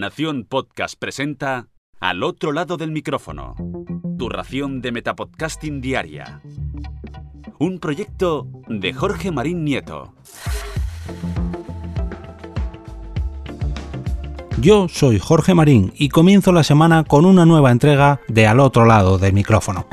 Nación 0.00 0.46
Podcast 0.48 0.94
presenta 0.98 1.68
Al 2.00 2.22
otro 2.22 2.52
lado 2.52 2.78
del 2.78 2.90
micrófono. 2.90 3.54
Tu 4.18 4.30
ración 4.30 4.80
de 4.80 4.92
Metapodcasting 4.92 5.82
Diaria. 5.82 6.40
Un 7.58 7.78
proyecto 7.80 8.48
de 8.66 8.94
Jorge 8.94 9.30
Marín 9.30 9.62
Nieto. 9.62 10.14
Yo 14.58 14.88
soy 14.88 15.18
Jorge 15.18 15.52
Marín 15.52 15.92
y 15.98 16.08
comienzo 16.08 16.50
la 16.52 16.64
semana 16.64 17.04
con 17.04 17.26
una 17.26 17.44
nueva 17.44 17.70
entrega 17.70 18.22
de 18.26 18.46
Al 18.46 18.60
otro 18.60 18.86
lado 18.86 19.18
del 19.18 19.34
micrófono. 19.34 19.86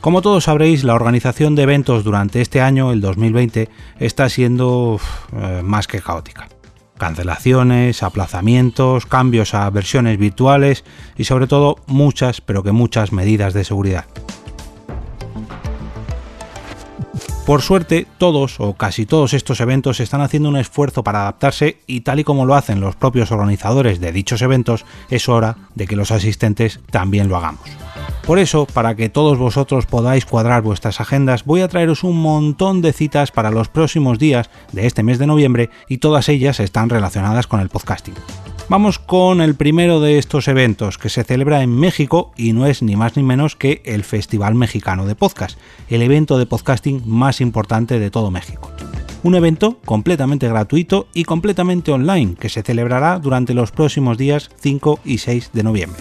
Como 0.00 0.22
todos 0.22 0.42
sabréis, 0.42 0.82
la 0.82 0.94
organización 0.96 1.54
de 1.54 1.62
eventos 1.62 2.02
durante 2.02 2.40
este 2.40 2.60
año, 2.60 2.90
el 2.90 3.00
2020, 3.00 3.68
está 4.00 4.28
siendo 4.28 4.98
eh, 5.32 5.60
más 5.62 5.86
que 5.86 6.00
caótica. 6.00 6.48
Cancelaciones, 7.00 8.02
aplazamientos, 8.02 9.06
cambios 9.06 9.54
a 9.54 9.70
versiones 9.70 10.18
virtuales 10.18 10.84
y 11.16 11.24
sobre 11.24 11.46
todo 11.46 11.76
muchas, 11.86 12.42
pero 12.42 12.62
que 12.62 12.72
muchas 12.72 13.10
medidas 13.10 13.54
de 13.54 13.64
seguridad. 13.64 14.04
Por 17.46 17.62
suerte, 17.62 18.06
todos 18.18 18.60
o 18.60 18.74
casi 18.74 19.06
todos 19.06 19.32
estos 19.32 19.62
eventos 19.62 19.98
están 20.00 20.20
haciendo 20.20 20.50
un 20.50 20.58
esfuerzo 20.58 21.02
para 21.02 21.22
adaptarse 21.22 21.78
y 21.86 22.02
tal 22.02 22.20
y 22.20 22.24
como 22.24 22.44
lo 22.44 22.54
hacen 22.54 22.80
los 22.80 22.96
propios 22.96 23.32
organizadores 23.32 23.98
de 23.98 24.12
dichos 24.12 24.42
eventos, 24.42 24.84
es 25.08 25.26
hora 25.26 25.56
de 25.74 25.86
que 25.86 25.96
los 25.96 26.10
asistentes 26.10 26.80
también 26.90 27.30
lo 27.30 27.38
hagamos. 27.38 27.89
Por 28.26 28.38
eso, 28.38 28.66
para 28.66 28.94
que 28.94 29.08
todos 29.08 29.38
vosotros 29.38 29.86
podáis 29.86 30.24
cuadrar 30.24 30.62
vuestras 30.62 31.00
agendas, 31.00 31.44
voy 31.44 31.62
a 31.62 31.68
traeros 31.68 32.04
un 32.04 32.20
montón 32.20 32.80
de 32.80 32.92
citas 32.92 33.32
para 33.32 33.50
los 33.50 33.68
próximos 33.68 34.18
días 34.18 34.50
de 34.72 34.86
este 34.86 35.02
mes 35.02 35.18
de 35.18 35.26
noviembre 35.26 35.70
y 35.88 35.98
todas 35.98 36.28
ellas 36.28 36.60
están 36.60 36.90
relacionadas 36.90 37.46
con 37.46 37.60
el 37.60 37.68
podcasting. 37.68 38.14
Vamos 38.70 39.00
con 39.00 39.40
el 39.40 39.56
primero 39.56 39.98
de 39.98 40.18
estos 40.18 40.46
eventos 40.46 40.96
que 40.96 41.08
se 41.08 41.24
celebra 41.24 41.64
en 41.64 41.74
México 41.74 42.30
y 42.36 42.52
no 42.52 42.66
es 42.66 42.82
ni 42.82 42.94
más 42.94 43.16
ni 43.16 43.24
menos 43.24 43.56
que 43.56 43.82
el 43.84 44.04
Festival 44.04 44.54
Mexicano 44.54 45.06
de 45.06 45.16
Podcast, 45.16 45.58
el 45.88 46.02
evento 46.02 46.38
de 46.38 46.46
podcasting 46.46 47.02
más 47.04 47.40
importante 47.40 47.98
de 47.98 48.12
todo 48.12 48.30
México. 48.30 48.70
Un 49.24 49.34
evento 49.34 49.78
completamente 49.84 50.46
gratuito 50.46 51.08
y 51.12 51.24
completamente 51.24 51.90
online 51.90 52.36
que 52.38 52.48
se 52.48 52.62
celebrará 52.62 53.18
durante 53.18 53.54
los 53.54 53.72
próximos 53.72 54.16
días 54.16 54.50
5 54.60 55.00
y 55.04 55.18
6 55.18 55.50
de 55.52 55.62
noviembre. 55.64 56.00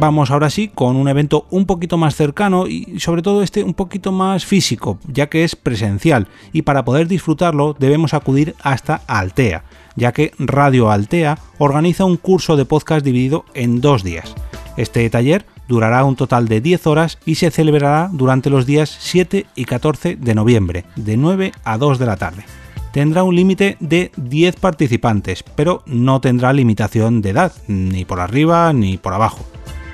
Vamos 0.00 0.30
ahora 0.30 0.48
sí 0.48 0.68
con 0.68 0.94
un 0.94 1.08
evento 1.08 1.46
un 1.50 1.66
poquito 1.66 1.96
más 1.96 2.14
cercano 2.14 2.68
y 2.68 3.00
sobre 3.00 3.20
todo 3.20 3.42
este 3.42 3.64
un 3.64 3.74
poquito 3.74 4.12
más 4.12 4.46
físico, 4.46 5.00
ya 5.08 5.28
que 5.28 5.42
es 5.42 5.56
presencial 5.56 6.28
y 6.52 6.62
para 6.62 6.84
poder 6.84 7.08
disfrutarlo 7.08 7.74
debemos 7.76 8.14
acudir 8.14 8.54
hasta 8.62 9.02
Altea, 9.08 9.64
ya 9.96 10.12
que 10.12 10.30
Radio 10.38 10.92
Altea 10.92 11.38
organiza 11.58 12.04
un 12.04 12.16
curso 12.16 12.56
de 12.56 12.64
podcast 12.64 13.04
dividido 13.04 13.44
en 13.54 13.80
dos 13.80 14.04
días. 14.04 14.36
Este 14.76 15.10
taller 15.10 15.44
durará 15.66 16.04
un 16.04 16.14
total 16.14 16.46
de 16.46 16.60
10 16.60 16.86
horas 16.86 17.18
y 17.26 17.34
se 17.34 17.50
celebrará 17.50 18.08
durante 18.12 18.50
los 18.50 18.66
días 18.66 18.96
7 19.00 19.46
y 19.56 19.64
14 19.64 20.14
de 20.14 20.34
noviembre, 20.36 20.84
de 20.94 21.16
9 21.16 21.50
a 21.64 21.76
2 21.76 21.98
de 21.98 22.06
la 22.06 22.16
tarde. 22.16 22.44
Tendrá 22.92 23.24
un 23.24 23.34
límite 23.34 23.76
de 23.80 24.12
10 24.16 24.56
participantes, 24.56 25.42
pero 25.42 25.82
no 25.86 26.20
tendrá 26.20 26.52
limitación 26.52 27.20
de 27.20 27.30
edad, 27.30 27.52
ni 27.66 28.04
por 28.04 28.20
arriba 28.20 28.72
ni 28.72 28.96
por 28.96 29.12
abajo. 29.12 29.44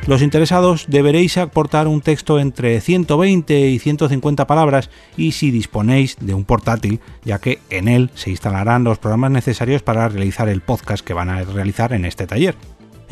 Los 0.07 0.21
interesados 0.21 0.85
deberéis 0.89 1.39
aportar 1.39 1.89
un 1.89 2.03
texto 2.03 2.39
entre 2.39 2.79
120 2.83 3.69
y 3.71 3.79
150 3.79 4.47
palabras 4.47 4.91
y 5.17 5.33
si 5.33 5.51
disponéis 5.51 6.17
de 6.21 6.35
un 6.35 6.45
portátil, 6.45 7.01
ya 7.25 7.39
que 7.39 7.61
en 7.71 7.89
él 7.89 8.11
se 8.15 8.29
instalarán 8.29 8.85
los 8.85 8.99
programas 8.99 9.31
necesarios 9.31 9.83
para 9.83 10.07
realizar 10.09 10.51
el 10.51 10.61
podcast 10.61 11.03
que 11.03 11.15
van 11.15 11.31
a 11.31 11.43
realizar 11.43 11.95
en 11.95 12.05
este 12.05 12.27
taller 12.27 12.55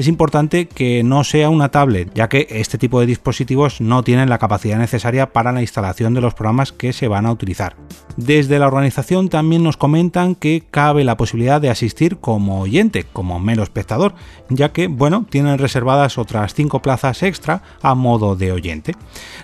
es 0.03 0.09
importante 0.09 0.67
que 0.67 1.05
no 1.05 1.23
sea 1.23 1.49
una 1.49 1.71
tablet, 1.71 2.13
ya 2.13 2.29
que 2.29 2.49
este 2.51 2.77
tipo 2.77 2.99
de 2.99 3.07
dispositivos 3.07 3.81
no 3.81 4.03
tienen 4.03 4.29
la 4.29 4.39
capacidad 4.39 4.77
necesaria 4.77 5.33
para 5.33 5.53
la 5.53 5.61
instalación 5.61 6.13
de 6.13 6.21
los 6.21 6.35
programas 6.35 6.73
que 6.73 6.93
se 6.93 7.07
van 7.07 7.25
a 7.25 7.31
utilizar. 7.31 7.77
Desde 8.17 8.59
la 8.59 8.67
organización 8.67 9.29
también 9.29 9.63
nos 9.63 9.77
comentan 9.77 10.35
que 10.35 10.65
cabe 10.69 11.05
la 11.05 11.17
posibilidad 11.17 11.61
de 11.61 11.71
asistir 11.71 12.17
como 12.17 12.61
oyente, 12.61 13.05
como 13.13 13.39
mero 13.39 13.63
espectador, 13.63 14.15
ya 14.49 14.73
que, 14.73 14.89
bueno, 14.89 15.25
tienen 15.31 15.59
reservadas 15.59 16.19
otras 16.19 16.53
5 16.53 16.83
plazas 16.83 17.23
extra 17.23 17.63
a 17.81 17.95
modo 17.95 18.35
de 18.35 18.51
oyente. 18.51 18.97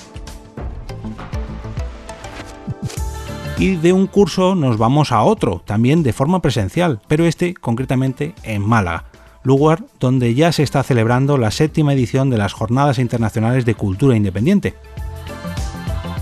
Y 3.58 3.76
de 3.76 3.94
un 3.94 4.06
curso 4.06 4.54
nos 4.54 4.76
vamos 4.76 5.10
a 5.10 5.22
otro, 5.22 5.62
también 5.64 6.02
de 6.02 6.12
forma 6.12 6.42
presencial, 6.42 7.00
pero 7.08 7.24
este 7.24 7.54
concretamente 7.54 8.34
en 8.42 8.60
Málaga, 8.60 9.06
lugar 9.42 9.84
donde 10.00 10.34
ya 10.34 10.52
se 10.52 10.62
está 10.62 10.82
celebrando 10.82 11.38
la 11.38 11.50
séptima 11.50 11.94
edición 11.94 12.28
de 12.28 12.38
las 12.38 12.52
Jornadas 12.52 12.98
Internacionales 12.98 13.64
de 13.64 13.74
Cultura 13.74 14.16
Independiente. 14.16 14.74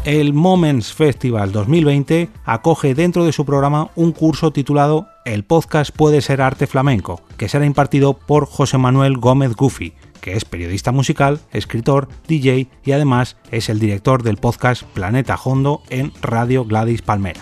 El 0.05 0.33
Moments 0.33 0.93
Festival 0.93 1.51
2020 1.51 2.31
acoge 2.45 2.95
dentro 2.95 3.25
de 3.25 3.33
su 3.33 3.45
programa 3.45 3.91
un 3.97 4.13
curso 4.13 4.53
titulado 4.53 5.09
El 5.25 5.45
podcast 5.45 5.95
puede 5.95 6.21
ser 6.21 6.41
arte 6.43 6.67
flamenco, 6.67 7.23
que 7.37 7.49
será 7.49 7.67
impartido 7.67 8.15
por 8.15 8.47
José 8.47 8.79
Manuel 8.79 9.19
Gómez 9.19 9.55
Gufi, 9.55 9.95
que 10.21 10.37
es 10.37 10.45
periodista 10.45 10.93
musical, 10.93 11.41
escritor, 11.53 12.09
DJ 12.29 12.69
y 12.85 12.93
además 12.93 13.37
es 13.51 13.69
el 13.69 13.79
director 13.79 14.23
del 14.23 14.37
podcast 14.37 14.83
Planeta 14.83 15.39
Hondo 15.43 15.83
en 15.89 16.13
Radio 16.23 16.65
Gladys 16.65 17.03
Palmera. 17.03 17.41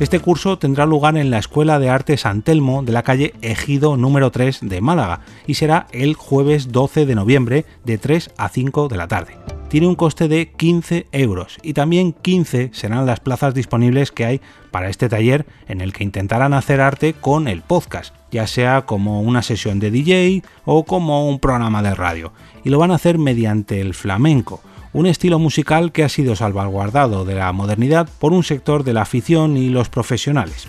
Este 0.00 0.18
curso 0.18 0.58
tendrá 0.58 0.84
lugar 0.84 1.16
en 1.16 1.30
la 1.30 1.38
Escuela 1.38 1.78
de 1.78 1.88
Arte 1.88 2.16
San 2.16 2.42
Telmo 2.42 2.82
de 2.82 2.90
la 2.90 3.04
calle 3.04 3.34
Ejido 3.40 3.96
número 3.96 4.32
3 4.32 4.60
de 4.62 4.80
Málaga 4.80 5.20
y 5.46 5.54
será 5.54 5.86
el 5.92 6.14
jueves 6.14 6.72
12 6.72 7.06
de 7.06 7.14
noviembre 7.14 7.64
de 7.84 7.98
3 7.98 8.30
a 8.36 8.48
5 8.48 8.88
de 8.88 8.96
la 8.96 9.06
tarde. 9.06 9.36
Tiene 9.68 9.86
un 9.86 9.94
coste 9.94 10.26
de 10.26 10.50
15 10.50 11.06
euros 11.12 11.58
y 11.62 11.74
también 11.74 12.14
15 12.14 12.70
serán 12.72 13.06
las 13.06 13.20
plazas 13.20 13.54
disponibles 13.54 14.10
que 14.10 14.24
hay 14.24 14.40
para 14.70 14.88
este 14.88 15.08
taller 15.08 15.46
en 15.68 15.80
el 15.80 15.92
que 15.92 16.04
intentarán 16.04 16.52
hacer 16.52 16.80
arte 16.80 17.14
con 17.14 17.46
el 17.46 17.62
podcast, 17.62 18.12
ya 18.32 18.46
sea 18.48 18.82
como 18.82 19.20
una 19.20 19.42
sesión 19.42 19.78
de 19.78 19.92
DJ 19.92 20.42
o 20.64 20.84
como 20.84 21.28
un 21.28 21.38
programa 21.38 21.82
de 21.82 21.94
radio, 21.94 22.32
y 22.64 22.70
lo 22.70 22.78
van 22.78 22.90
a 22.90 22.96
hacer 22.96 23.18
mediante 23.18 23.80
el 23.80 23.94
flamenco, 23.94 24.60
un 24.92 25.06
estilo 25.06 25.38
musical 25.38 25.92
que 25.92 26.02
ha 26.02 26.08
sido 26.08 26.34
salvaguardado 26.34 27.24
de 27.24 27.36
la 27.36 27.52
modernidad 27.52 28.08
por 28.18 28.32
un 28.32 28.42
sector 28.42 28.82
de 28.82 28.94
la 28.94 29.02
afición 29.02 29.56
y 29.56 29.68
los 29.68 29.88
profesionales. 29.88 30.66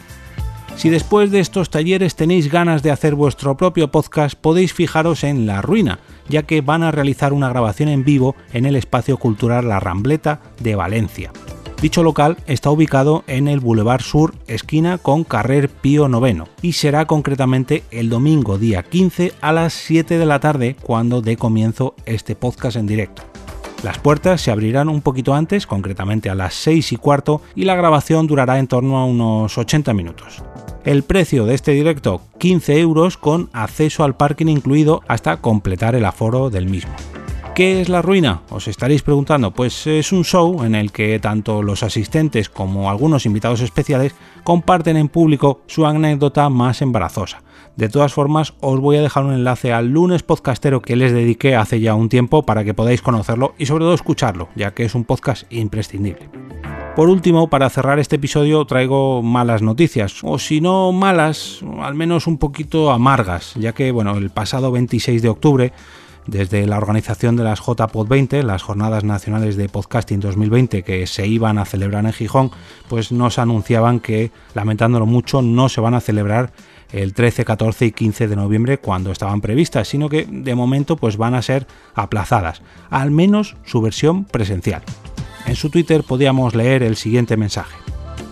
Si 0.75 0.89
después 0.89 1.29
de 1.31 1.39
estos 1.39 1.69
talleres 1.69 2.15
tenéis 2.15 2.51
ganas 2.51 2.83
de 2.83 2.91
hacer 2.91 3.15
vuestro 3.15 3.55
propio 3.55 3.91
podcast, 3.91 4.35
podéis 4.35 4.73
fijaros 4.73 5.23
en 5.23 5.45
La 5.45 5.61
Ruina, 5.61 5.99
ya 6.29 6.43
que 6.43 6.61
van 6.61 6.83
a 6.83 6.91
realizar 6.91 7.31
una 7.31 7.49
grabación 7.49 7.89
en 7.89 8.03
vivo 8.03 8.35
en 8.53 8.65
el 8.65 8.75
espacio 8.75 9.17
cultural 9.17 9.69
La 9.69 9.79
Rambleta 9.79 10.41
de 10.59 10.75
Valencia. 10.75 11.31
Dicho 11.83 12.01
local 12.01 12.37
está 12.47 12.69
ubicado 12.71 13.25
en 13.27 13.49
el 13.49 13.59
Boulevard 13.59 14.03
Sur, 14.03 14.35
esquina 14.47 14.97
con 14.97 15.25
Carrer 15.25 15.67
Pío 15.67 16.07
IX, 16.07 16.43
y 16.61 16.71
será 16.71 17.03
concretamente 17.07 17.83
el 17.91 18.09
domingo 18.09 18.57
día 18.57 18.83
15 18.83 19.33
a 19.41 19.51
las 19.51 19.73
7 19.73 20.17
de 20.17 20.25
la 20.25 20.39
tarde 20.39 20.77
cuando 20.81 21.21
dé 21.21 21.35
comienzo 21.35 21.93
este 22.05 22.37
podcast 22.37 22.77
en 22.77 22.87
directo. 22.87 23.23
Las 23.83 23.99
puertas 23.99 24.39
se 24.39 24.49
abrirán 24.49 24.87
un 24.87 25.01
poquito 25.01 25.33
antes, 25.33 25.67
concretamente 25.67 26.29
a 26.29 26.35
las 26.35 26.53
6 26.53 26.93
y 26.93 26.95
cuarto, 26.95 27.41
y 27.53 27.65
la 27.65 27.75
grabación 27.75 28.27
durará 28.27 28.59
en 28.59 28.67
torno 28.67 28.97
a 28.97 29.03
unos 29.03 29.57
80 29.57 29.93
minutos. 29.93 30.41
El 30.85 31.03
precio 31.03 31.45
de 31.45 31.55
este 31.55 31.73
directo 31.73 32.21
15 32.37 32.79
euros 32.79 33.17
con 33.17 33.49
acceso 33.51 34.05
al 34.05 34.15
parking 34.15 34.47
incluido 34.47 35.01
hasta 35.09 35.41
completar 35.41 35.95
el 35.95 36.05
aforo 36.05 36.49
del 36.49 36.67
mismo. 36.67 36.93
¿Qué 37.55 37.81
es 37.81 37.87
la 37.87 38.01
ruina? 38.01 38.41
Os 38.49 38.67
estaréis 38.67 39.03
preguntando. 39.03 39.51
Pues 39.51 39.85
es 39.85 40.11
un 40.11 40.23
show 40.23 40.63
en 40.63 40.73
el 40.73 40.91
que 40.91 41.19
tanto 41.19 41.61
los 41.61 41.83
asistentes 41.83 42.49
como 42.49 42.89
algunos 42.89 43.27
invitados 43.27 43.61
especiales 43.61 44.15
comparten 44.43 44.97
en 44.97 45.07
público 45.07 45.61
su 45.67 45.85
anécdota 45.85 46.49
más 46.49 46.81
embarazosa. 46.81 47.43
De 47.75 47.89
todas 47.89 48.11
formas, 48.11 48.55
os 48.59 48.79
voy 48.79 48.97
a 48.97 49.03
dejar 49.03 49.25
un 49.25 49.33
enlace 49.33 49.71
al 49.71 49.89
lunes 49.89 50.23
podcastero 50.23 50.81
que 50.81 50.95
les 50.95 51.13
dediqué 51.13 51.55
hace 51.55 51.79
ya 51.79 51.93
un 51.93 52.09
tiempo 52.09 52.41
para 52.41 52.63
que 52.63 52.73
podáis 52.73 53.03
conocerlo 53.03 53.53
y 53.59 53.67
sobre 53.67 53.83
todo 53.83 53.93
escucharlo, 53.93 54.49
ya 54.55 54.73
que 54.73 54.85
es 54.85 54.95
un 54.95 55.03
podcast 55.03 55.43
imprescindible. 55.53 56.29
Por 56.95 57.07
último, 57.07 57.51
para 57.51 57.69
cerrar 57.69 57.99
este 57.99 58.15
episodio 58.15 58.65
traigo 58.65 59.21
malas 59.21 59.61
noticias, 59.61 60.21
o 60.23 60.39
si 60.39 60.59
no 60.59 60.91
malas, 60.91 61.59
al 61.81 61.93
menos 61.93 62.25
un 62.25 62.39
poquito 62.39 62.91
amargas, 62.91 63.53
ya 63.59 63.73
que 63.73 63.91
bueno, 63.91 64.17
el 64.17 64.31
pasado 64.31 64.71
26 64.71 65.21
de 65.21 65.29
octubre 65.29 65.73
desde 66.27 66.65
la 66.67 66.77
organización 66.77 67.35
de 67.35 67.43
las 67.43 67.59
JPod 67.59 68.07
20, 68.07 68.43
las 68.43 68.63
Jornadas 68.63 69.03
Nacionales 69.03 69.55
de 69.55 69.69
Podcasting 69.69 70.19
2020 70.19 70.83
que 70.83 71.07
se 71.07 71.27
iban 71.27 71.57
a 71.57 71.65
celebrar 71.65 72.05
en 72.05 72.13
Gijón, 72.13 72.51
pues 72.87 73.11
nos 73.11 73.39
anunciaban 73.39 73.99
que, 73.99 74.31
lamentándolo 74.53 75.05
mucho, 75.05 75.41
no 75.41 75.69
se 75.69 75.81
van 75.81 75.93
a 75.93 76.01
celebrar 76.01 76.51
el 76.91 77.13
13, 77.13 77.43
14 77.43 77.87
y 77.87 77.91
15 77.91 78.27
de 78.27 78.35
noviembre 78.35 78.77
cuando 78.77 79.11
estaban 79.11 79.41
previstas, 79.41 79.87
sino 79.87 80.09
que 80.09 80.25
de 80.29 80.55
momento 80.55 80.95
pues 80.95 81.17
van 81.17 81.33
a 81.33 81.41
ser 81.41 81.67
aplazadas, 81.95 82.61
al 82.89 83.11
menos 83.11 83.55
su 83.65 83.81
versión 83.81 84.25
presencial. 84.25 84.83
En 85.45 85.55
su 85.55 85.69
Twitter 85.69 86.03
podíamos 86.03 86.55
leer 86.55 86.83
el 86.83 86.95
siguiente 86.95 87.35
mensaje. 87.35 87.82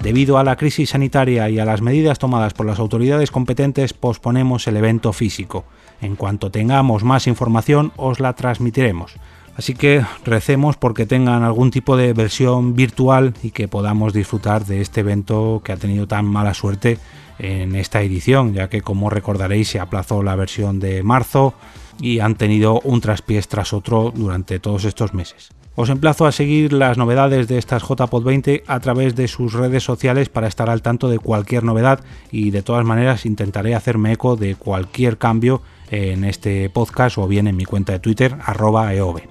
Debido 0.02 0.40
a 0.40 0.44
la 0.44 0.56
crisis 0.56 0.90
sanitaria 0.90 1.50
y 1.50 1.60
a 1.60 1.66
las 1.66 1.82
medidas 1.82 2.18
tomadas 2.18 2.54
por 2.54 2.66
las 2.66 2.80
autoridades 2.80 3.30
competentes, 3.30 3.94
posponemos 3.94 4.68
el 4.68 4.78
evento 4.78 5.14
físico. 5.14 5.64
En 6.02 6.16
cuanto 6.16 6.50
tengamos 6.50 7.04
más 7.04 7.28
información, 7.28 7.92
os 7.98 8.20
la 8.20 8.34
transmitiremos. 8.34 9.14
Así 9.56 9.76
que 9.76 10.04
recemos 10.26 10.78
porque 10.78 11.06
tengan 11.06 11.44
algún 11.44 11.70
tipo 11.70 11.98
de 11.98 12.14
versión 12.14 12.76
virtual 12.76 13.36
y 13.44 13.52
que 13.52 13.68
podamos 13.68 14.12
disfrutar 14.12 14.66
de 14.66 14.82
este 14.82 15.02
evento 15.02 15.62
que 15.64 15.72
ha 15.72 15.78
tenido 15.78 16.08
tan 16.08 16.26
mala 16.26 16.56
suerte 16.56 16.98
en 17.38 17.76
esta 17.76 18.02
edición, 18.02 18.54
ya 18.54 18.70
que 18.70 18.82
como 18.82 19.10
recordaréis 19.10 19.68
se 19.68 19.80
aplazó 19.80 20.24
la 20.24 20.36
versión 20.36 20.80
de 20.80 21.04
marzo 21.04 21.54
y 22.00 22.20
han 22.20 22.36
tenido 22.36 22.80
un 22.82 23.02
traspiés 23.02 23.48
tras 23.48 23.74
otro 23.74 24.12
durante 24.16 24.60
todos 24.60 24.86
estos 24.86 25.14
meses. 25.14 25.50
Os 25.82 25.90
emplazo 25.90 26.28
a 26.28 26.32
seguir 26.32 26.74
las 26.74 27.00
novedades 27.00 27.48
de 27.48 27.58
estas 27.58 27.82
JPod 27.82 28.24
20 28.24 28.66
a 28.68 28.80
través 28.82 29.16
de 29.16 29.28
sus 29.28 29.54
redes 29.54 29.82
sociales 29.82 30.30
para 30.30 30.46
estar 30.48 30.70
al 30.70 30.84
tanto 30.84 31.10
de 31.10 31.18
cualquier 31.18 31.64
novedad 31.64 32.02
y 32.32 32.52
de 32.52 32.62
todas 32.62 32.86
maneras 32.86 33.26
intentaré 33.26 33.74
hacerme 33.74 34.12
eco 34.12 34.36
de 34.36 34.54
cualquier 34.54 35.18
cambio 35.18 35.64
en 35.90 36.24
este 36.24 36.70
podcast 36.70 37.18
o 37.18 37.28
bien 37.28 37.48
en 37.48 37.56
mi 37.56 37.66
cuenta 37.66 37.94
de 37.94 38.00
Twitter 38.00 38.36
arroba 38.46 38.94
eove. 38.94 39.24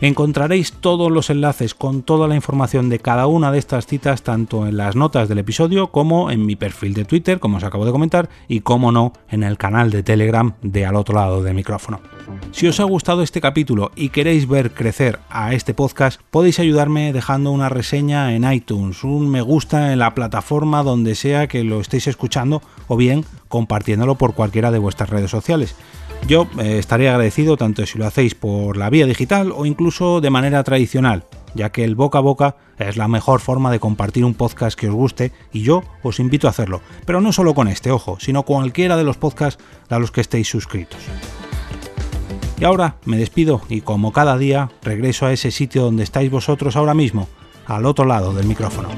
Encontraréis 0.00 0.72
todos 0.72 1.10
los 1.10 1.28
enlaces 1.28 1.74
con 1.74 2.02
toda 2.02 2.28
la 2.28 2.36
información 2.36 2.88
de 2.88 3.00
cada 3.00 3.26
una 3.26 3.50
de 3.50 3.58
estas 3.58 3.86
citas 3.86 4.22
tanto 4.22 4.66
en 4.68 4.76
las 4.76 4.94
notas 4.94 5.28
del 5.28 5.38
episodio 5.38 5.88
como 5.88 6.30
en 6.30 6.46
mi 6.46 6.54
perfil 6.54 6.94
de 6.94 7.04
Twitter, 7.04 7.40
como 7.40 7.56
os 7.56 7.64
acabo 7.64 7.84
de 7.84 7.90
comentar, 7.90 8.28
y 8.46 8.60
como 8.60 8.92
no, 8.92 9.12
en 9.28 9.42
el 9.42 9.58
canal 9.58 9.90
de 9.90 10.04
Telegram 10.04 10.54
de 10.62 10.86
al 10.86 10.94
otro 10.94 11.16
lado 11.16 11.42
del 11.42 11.54
micrófono. 11.54 12.00
Si 12.52 12.68
os 12.68 12.78
ha 12.78 12.84
gustado 12.84 13.22
este 13.22 13.40
capítulo 13.40 13.90
y 13.96 14.10
queréis 14.10 14.46
ver 14.46 14.72
crecer 14.72 15.18
a 15.30 15.52
este 15.52 15.74
podcast, 15.74 16.20
podéis 16.30 16.60
ayudarme 16.60 17.12
dejando 17.12 17.50
una 17.50 17.68
reseña 17.68 18.36
en 18.36 18.50
iTunes, 18.50 19.02
un 19.02 19.28
me 19.28 19.42
gusta 19.42 19.92
en 19.92 19.98
la 19.98 20.14
plataforma 20.14 20.84
donde 20.84 21.16
sea 21.16 21.48
que 21.48 21.64
lo 21.64 21.80
estéis 21.80 22.06
escuchando 22.06 22.62
o 22.86 22.96
bien 22.96 23.24
compartiéndolo 23.48 24.14
por 24.14 24.34
cualquiera 24.34 24.70
de 24.70 24.78
vuestras 24.78 25.10
redes 25.10 25.30
sociales. 25.30 25.74
Yo 26.26 26.46
eh, 26.58 26.78
estaré 26.78 27.08
agradecido 27.08 27.56
tanto 27.56 27.86
si 27.86 27.98
lo 27.98 28.06
hacéis 28.06 28.34
por 28.34 28.76
la 28.76 28.90
vía 28.90 29.06
digital 29.06 29.52
o 29.54 29.64
incluso 29.64 30.20
de 30.20 30.30
manera 30.30 30.62
tradicional, 30.62 31.24
ya 31.54 31.70
que 31.70 31.84
el 31.84 31.94
boca 31.94 32.18
a 32.18 32.22
boca 32.22 32.56
es 32.78 32.96
la 32.96 33.08
mejor 33.08 33.40
forma 33.40 33.70
de 33.70 33.80
compartir 33.80 34.24
un 34.24 34.34
podcast 34.34 34.78
que 34.78 34.88
os 34.88 34.94
guste 34.94 35.32
y 35.52 35.62
yo 35.62 35.82
os 36.02 36.20
invito 36.20 36.46
a 36.46 36.50
hacerlo, 36.50 36.82
pero 37.06 37.20
no 37.20 37.32
solo 37.32 37.54
con 37.54 37.68
este, 37.68 37.90
ojo, 37.90 38.18
sino 38.20 38.42
cualquiera 38.42 38.96
de 38.96 39.04
los 39.04 39.16
podcasts 39.16 39.62
a 39.88 39.98
los 39.98 40.10
que 40.10 40.20
estéis 40.20 40.48
suscritos. 40.48 41.00
Y 42.60 42.64
ahora 42.64 42.96
me 43.04 43.16
despido 43.16 43.62
y 43.68 43.80
como 43.82 44.12
cada 44.12 44.36
día 44.36 44.70
regreso 44.82 45.26
a 45.26 45.32
ese 45.32 45.50
sitio 45.50 45.82
donde 45.82 46.02
estáis 46.02 46.30
vosotros 46.30 46.76
ahora 46.76 46.94
mismo, 46.94 47.28
al 47.66 47.86
otro 47.86 48.04
lado 48.04 48.34
del 48.34 48.46
micrófono. 48.46 48.88